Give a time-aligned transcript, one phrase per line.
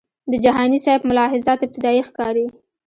[0.31, 2.45] د جهانی سیب ملاحظات ابتدایي ښکاري.